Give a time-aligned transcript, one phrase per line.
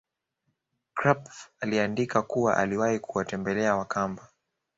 [0.93, 4.27] Krapf aliandika kuwa aliwahi kuwatembela wakamba